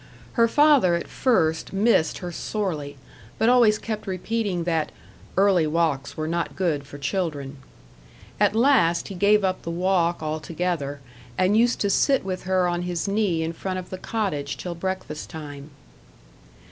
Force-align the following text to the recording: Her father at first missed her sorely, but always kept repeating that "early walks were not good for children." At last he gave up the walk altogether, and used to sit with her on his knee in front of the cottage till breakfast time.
Her 0.33 0.47
father 0.47 0.95
at 0.95 1.07
first 1.07 1.73
missed 1.73 2.17
her 2.25 2.31
sorely, 2.31 2.97
but 3.37 3.49
always 3.49 3.77
kept 3.77 4.07
repeating 4.07 4.63
that 4.63 4.91
"early 5.37 5.67
walks 5.67 6.17
were 6.17 6.27
not 6.27 6.55
good 6.55 6.87
for 6.87 6.97
children." 6.97 7.57
At 8.39 8.55
last 8.55 9.09
he 9.09 9.13
gave 9.13 9.43
up 9.43 9.61
the 9.61 9.69
walk 9.69 10.23
altogether, 10.23 11.01
and 11.37 11.55
used 11.55 11.79
to 11.81 11.89
sit 11.91 12.25
with 12.25 12.45
her 12.45 12.67
on 12.67 12.81
his 12.81 13.07
knee 13.07 13.43
in 13.43 13.53
front 13.53 13.77
of 13.77 13.91
the 13.91 13.99
cottage 13.99 14.57
till 14.57 14.73
breakfast 14.73 15.29
time. 15.29 15.69